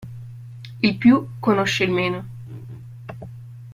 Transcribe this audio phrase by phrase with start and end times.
[0.81, 2.25] Il più conosce il meno.